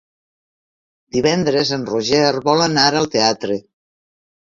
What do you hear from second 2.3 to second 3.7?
vol anar al teatre.